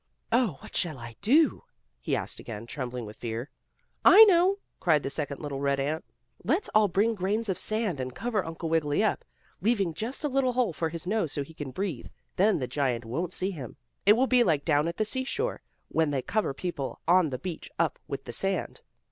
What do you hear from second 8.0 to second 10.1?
cover Uncle Wiggily up, leaving